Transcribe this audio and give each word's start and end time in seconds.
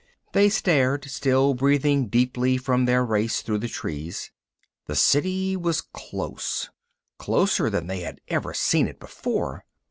They 0.33 0.49
stared, 0.49 1.05
still 1.11 1.53
breathing 1.53 2.07
deeply 2.07 2.57
from 2.57 2.85
their 2.85 3.05
race 3.05 3.43
through 3.43 3.59
the 3.59 3.67
trees. 3.67 4.31
The 4.87 4.95
City 4.95 5.55
was 5.55 5.81
close, 5.81 6.71
closer 7.19 7.69
than 7.69 7.85
they 7.85 7.99
had 7.99 8.19
ever 8.27 8.51
seen 8.55 8.87
it 8.87 8.99
before. 8.99 9.63